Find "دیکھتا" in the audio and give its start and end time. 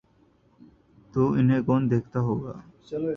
1.91-2.19